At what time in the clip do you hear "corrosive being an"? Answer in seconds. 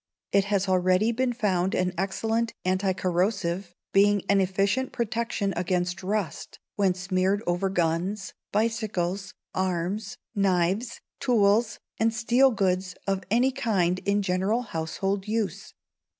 2.91-4.41